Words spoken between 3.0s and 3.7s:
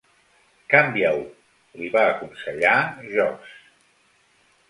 Josh.